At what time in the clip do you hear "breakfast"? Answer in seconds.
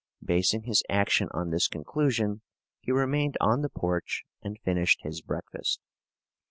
5.21-5.79